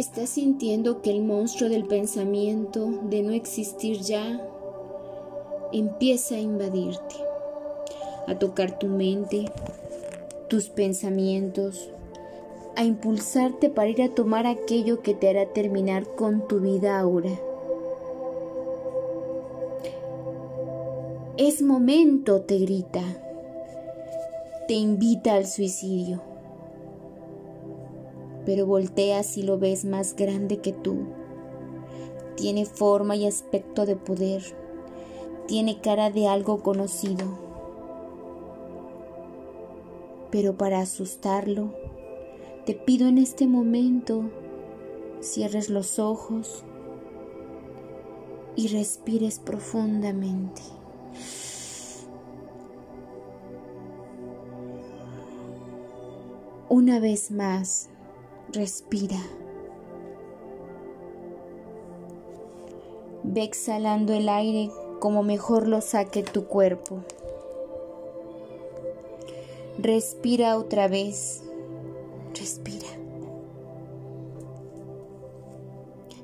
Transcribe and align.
Estás 0.00 0.30
sintiendo 0.30 1.02
que 1.02 1.10
el 1.10 1.20
monstruo 1.20 1.68
del 1.68 1.84
pensamiento 1.84 2.88
de 3.10 3.22
no 3.22 3.32
existir 3.32 4.00
ya 4.00 4.40
empieza 5.74 6.36
a 6.36 6.38
invadirte, 6.38 7.16
a 8.26 8.38
tocar 8.38 8.78
tu 8.78 8.86
mente, 8.86 9.52
tus 10.48 10.70
pensamientos, 10.70 11.90
a 12.76 12.84
impulsarte 12.84 13.68
para 13.68 13.90
ir 13.90 14.00
a 14.00 14.14
tomar 14.14 14.46
aquello 14.46 15.02
que 15.02 15.12
te 15.12 15.28
hará 15.28 15.52
terminar 15.52 16.06
con 16.16 16.48
tu 16.48 16.60
vida 16.60 16.98
ahora. 16.98 17.38
Es 21.36 21.60
momento, 21.60 22.40
te 22.40 22.56
grita. 22.56 23.02
Te 24.66 24.72
invita 24.72 25.34
al 25.34 25.46
suicidio. 25.46 26.29
Pero 28.46 28.66
volteas 28.66 29.36
y 29.36 29.42
lo 29.42 29.58
ves 29.58 29.84
más 29.84 30.16
grande 30.16 30.58
que 30.58 30.72
tú. 30.72 31.06
Tiene 32.36 32.64
forma 32.64 33.16
y 33.16 33.26
aspecto 33.26 33.86
de 33.86 33.96
poder. 33.96 34.42
Tiene 35.46 35.80
cara 35.80 36.10
de 36.10 36.26
algo 36.28 36.62
conocido. 36.62 37.26
Pero 40.30 40.56
para 40.56 40.80
asustarlo, 40.80 41.74
te 42.64 42.74
pido 42.74 43.08
en 43.08 43.18
este 43.18 43.46
momento 43.46 44.30
cierres 45.20 45.68
los 45.68 45.98
ojos 45.98 46.64
y 48.56 48.68
respires 48.68 49.38
profundamente. 49.38 50.62
Una 56.68 57.00
vez 57.00 57.30
más, 57.30 57.89
respira. 58.52 59.18
Ve 63.22 63.42
exhalando 63.42 64.12
el 64.12 64.28
aire 64.28 64.70
como 64.98 65.22
mejor 65.22 65.68
lo 65.68 65.80
saque 65.80 66.22
tu 66.22 66.46
cuerpo. 66.46 67.00
Respira 69.78 70.56
otra 70.56 70.88
vez. 70.88 71.42
Respira. 72.34 72.88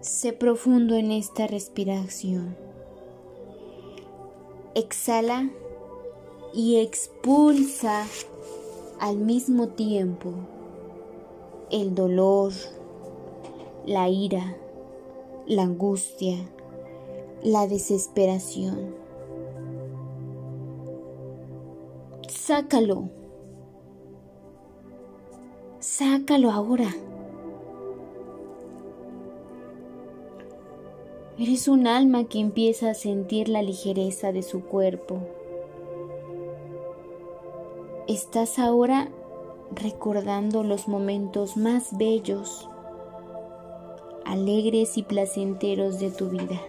Sé 0.00 0.32
profundo 0.32 0.94
en 0.94 1.12
esta 1.12 1.46
respiración. 1.46 2.56
Exhala 4.74 5.50
y 6.54 6.80
expulsa 6.80 8.06
al 9.00 9.16
mismo 9.18 9.68
tiempo 9.68 10.32
el 11.72 11.94
dolor, 11.94 12.52
la 13.84 14.08
ira, 14.08 14.56
la 15.46 15.62
angustia, 15.62 16.36
la 17.42 17.66
desesperación. 17.66 18.94
Sácalo. 22.28 23.08
Sácalo 25.80 26.50
ahora. 26.52 26.94
Eres 31.38 31.66
un 31.66 31.88
alma 31.88 32.24
que 32.28 32.38
empieza 32.38 32.90
a 32.90 32.94
sentir 32.94 33.48
la 33.48 33.62
ligereza 33.62 34.30
de 34.30 34.42
su 34.42 34.62
cuerpo 34.62 35.18
Estás 38.08 38.58
ahora 38.58 39.08
recordando 39.74 40.62
los 40.62 40.88
momentos 40.88 41.56
más 41.56 41.96
bellos, 41.96 42.68
alegres 44.24 44.96
y 44.96 45.02
placenteros 45.02 45.98
de 45.98 46.10
tu 46.10 46.28
vida. 46.28 46.60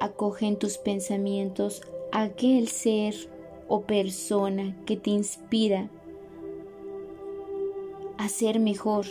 Acoge 0.00 0.46
en 0.46 0.56
tus 0.56 0.78
pensamientos 0.78 1.82
aquel 2.10 2.68
ser 2.68 3.14
o 3.68 3.82
persona 3.82 4.76
que 4.86 4.96
te 4.96 5.10
inspira 5.10 5.90
a 8.18 8.28
ser 8.28 8.60
mejor. 8.60 9.06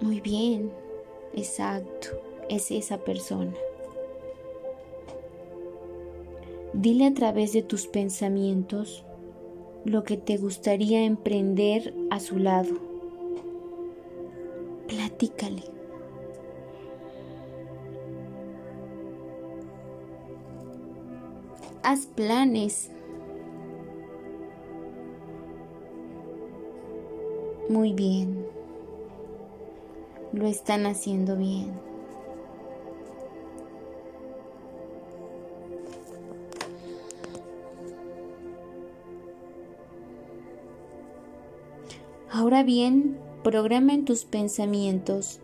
Muy 0.00 0.20
bien, 0.20 0.72
exacto, 1.34 2.08
es 2.48 2.70
esa 2.70 2.98
persona. 2.98 3.54
Dile 6.82 7.06
a 7.06 7.14
través 7.14 7.52
de 7.52 7.62
tus 7.62 7.86
pensamientos 7.86 9.04
lo 9.84 10.02
que 10.02 10.16
te 10.16 10.36
gustaría 10.36 11.04
emprender 11.04 11.94
a 12.10 12.18
su 12.18 12.40
lado. 12.40 12.74
Platícale. 14.88 15.62
Haz 21.84 22.06
planes. 22.06 22.90
Muy 27.68 27.92
bien. 27.92 28.44
Lo 30.32 30.48
están 30.48 30.86
haciendo 30.86 31.36
bien. 31.36 31.91
Ahora 42.34 42.62
bien, 42.62 43.18
programa 43.44 43.92
en 43.92 44.06
tus 44.06 44.24
pensamientos 44.24 45.40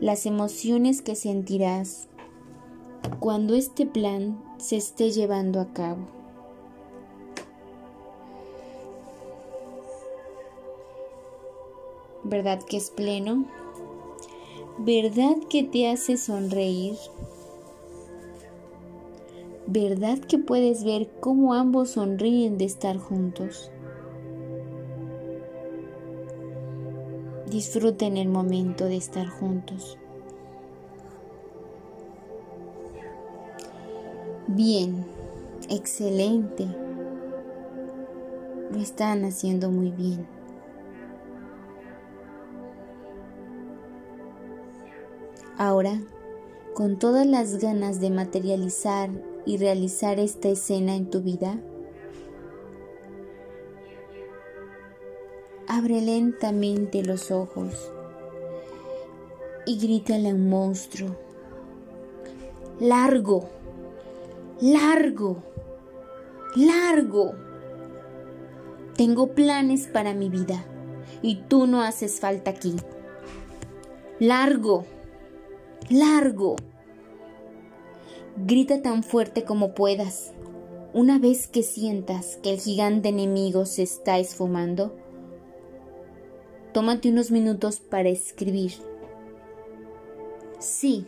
las 0.00 0.24
emociones 0.24 1.02
que 1.02 1.14
sentirás 1.14 2.08
cuando 3.18 3.54
este 3.54 3.84
plan 3.84 4.42
se 4.56 4.78
esté 4.78 5.10
llevando 5.10 5.60
a 5.60 5.74
cabo. 5.74 5.98
¿Verdad 12.24 12.62
que 12.62 12.78
es 12.78 12.88
pleno? 12.88 13.44
¿Verdad 14.78 15.36
que 15.50 15.62
te 15.62 15.90
hace 15.90 16.16
sonreír? 16.16 16.96
¿Verdad 19.66 20.18
que 20.20 20.38
puedes 20.38 20.84
ver 20.84 21.10
cómo 21.20 21.52
ambos 21.52 21.90
sonríen 21.90 22.56
de 22.56 22.64
estar 22.64 22.96
juntos? 22.96 23.70
Disfruten 27.50 28.16
el 28.16 28.28
momento 28.28 28.84
de 28.84 28.96
estar 28.96 29.26
juntos. 29.26 29.98
Bien, 34.46 35.04
excelente. 35.68 36.68
Lo 38.70 38.78
están 38.78 39.24
haciendo 39.24 39.68
muy 39.68 39.90
bien. 39.90 40.28
Ahora, 45.58 46.00
con 46.74 47.00
todas 47.00 47.26
las 47.26 47.58
ganas 47.58 48.00
de 48.00 48.10
materializar 48.10 49.10
y 49.44 49.56
realizar 49.56 50.20
esta 50.20 50.48
escena 50.50 50.94
en 50.94 51.10
tu 51.10 51.20
vida, 51.20 51.58
Abre 55.72 56.00
lentamente 56.00 57.04
los 57.04 57.30
ojos 57.30 57.92
y 59.66 59.78
grítale 59.78 60.30
a 60.30 60.34
un 60.34 60.48
monstruo. 60.48 61.16
Largo, 62.80 63.48
largo, 64.60 65.44
largo. 66.56 67.34
Tengo 68.96 69.28
planes 69.28 69.86
para 69.86 70.12
mi 70.12 70.28
vida 70.28 70.64
y 71.22 71.36
tú 71.42 71.68
no 71.68 71.82
haces 71.82 72.18
falta 72.18 72.50
aquí. 72.50 72.74
Largo, 74.18 74.86
largo. 75.88 76.56
Grita 78.38 78.82
tan 78.82 79.04
fuerte 79.04 79.44
como 79.44 79.72
puedas. 79.74 80.32
Una 80.92 81.20
vez 81.20 81.46
que 81.46 81.62
sientas 81.62 82.38
que 82.42 82.54
el 82.54 82.58
gigante 82.58 83.10
enemigo 83.10 83.66
se 83.66 83.84
está 83.84 84.18
esfumando, 84.18 84.96
Tómate 86.72 87.10
unos 87.10 87.30
minutos 87.30 87.80
para 87.80 88.08
escribir. 88.08 88.72
Sí, 90.60 91.06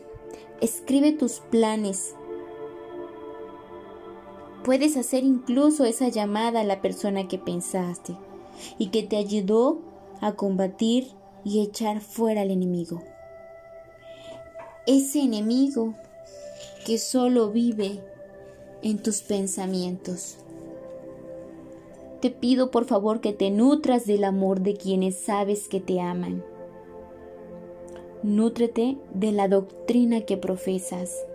escribe 0.61 1.13
tus 1.13 1.41
planes. 1.51 2.17
Puedes 4.65 4.97
hacer 4.97 5.25
incluso 5.25 5.85
esa 5.85 6.09
llamada 6.09 6.61
a 6.61 6.65
la 6.65 6.81
persona 6.81 7.29
que 7.29 7.39
pensaste 7.39 8.17
y 8.79 8.89
que 8.89 9.03
te 9.03 9.17
ayudó 9.17 9.81
a 10.21 10.33
combatir 10.33 11.09
y 11.45 11.63
echar 11.63 12.01
fuera 12.01 12.43
al 12.43 12.51
enemigo. 12.51 13.03
Ese 14.87 15.21
enemigo 15.21 15.95
que 16.85 16.99
solo 16.99 17.51
vive 17.51 18.01
en 18.83 19.01
tus 19.01 19.23
pensamientos. 19.23 20.39
Te 22.23 22.31
pido 22.31 22.71
por 22.71 22.85
favor 22.85 23.21
que 23.21 23.33
te 23.33 23.51
nutras 23.51 24.07
del 24.07 24.23
amor 24.23 24.61
de 24.61 24.77
quienes 24.77 25.19
sabes 25.19 25.67
que 25.67 25.81
te 25.81 26.01
aman. 26.01 26.45
Nútrete 28.23 28.97
de 29.13 29.33
la 29.33 29.49
doctrina 29.49 30.21
que 30.21 30.37
profesas. 30.37 31.27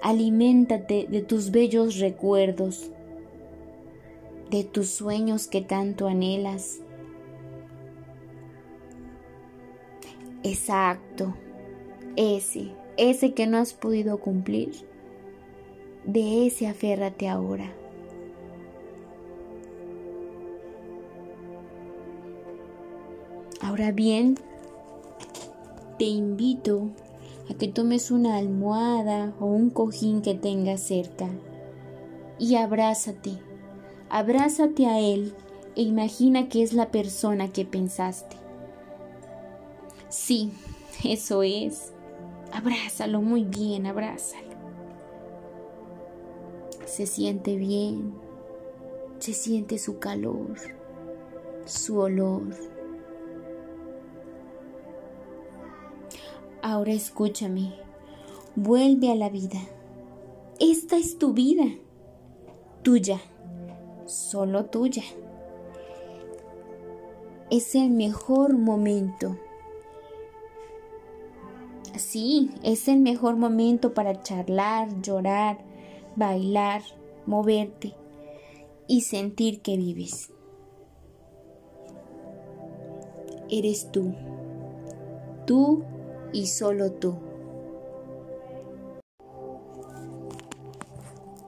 Aliméntate 0.00 1.06
de 1.10 1.20
tus 1.20 1.50
bellos 1.50 1.98
recuerdos, 1.98 2.90
de 4.48 4.64
tus 4.64 4.88
sueños 4.88 5.48
que 5.48 5.60
tanto 5.60 6.08
anhelas. 6.08 6.80
Exacto, 10.44 11.34
ese, 12.16 12.70
ese 12.96 13.34
que 13.34 13.46
no 13.46 13.58
has 13.58 13.74
podido 13.74 14.18
cumplir, 14.18 14.72
de 16.06 16.46
ese 16.46 16.68
aférrate 16.68 17.28
ahora. 17.28 17.74
Ahora 23.76 23.92
bien, 23.92 24.38
te 25.98 26.06
invito 26.06 26.88
a 27.50 27.52
que 27.52 27.68
tomes 27.68 28.10
una 28.10 28.38
almohada 28.38 29.34
o 29.38 29.44
un 29.44 29.68
cojín 29.68 30.22
que 30.22 30.34
tengas 30.34 30.80
cerca 30.80 31.28
y 32.38 32.54
abrázate, 32.54 33.32
abrázate 34.08 34.86
a 34.86 34.98
él 34.98 35.34
e 35.74 35.82
imagina 35.82 36.48
que 36.48 36.62
es 36.62 36.72
la 36.72 36.90
persona 36.90 37.52
que 37.52 37.66
pensaste. 37.66 38.36
Sí, 40.08 40.52
eso 41.04 41.42
es. 41.42 41.92
Abrázalo 42.54 43.20
muy 43.20 43.44
bien, 43.44 43.84
abrázalo. 43.84 44.56
Se 46.86 47.04
siente 47.04 47.56
bien, 47.56 48.14
se 49.18 49.34
siente 49.34 49.76
su 49.76 49.98
calor, 49.98 50.54
su 51.66 51.98
olor. 51.98 52.75
Ahora 56.68 56.90
escúchame, 56.90 57.74
vuelve 58.56 59.12
a 59.12 59.14
la 59.14 59.28
vida. 59.28 59.60
Esta 60.58 60.96
es 60.96 61.16
tu 61.16 61.32
vida, 61.32 61.62
tuya, 62.82 63.20
solo 64.04 64.64
tuya. 64.64 65.04
Es 67.52 67.76
el 67.76 67.90
mejor 67.90 68.58
momento. 68.58 69.38
Sí, 71.96 72.50
es 72.64 72.88
el 72.88 72.98
mejor 72.98 73.36
momento 73.36 73.94
para 73.94 74.20
charlar, 74.24 74.88
llorar, 75.02 75.58
bailar, 76.16 76.82
moverte 77.26 77.94
y 78.88 79.02
sentir 79.02 79.62
que 79.62 79.76
vives. 79.76 80.32
Eres 83.48 83.92
tú, 83.92 84.12
tú 85.46 85.84
y 86.32 86.46
solo 86.46 86.92
tú. 86.92 87.35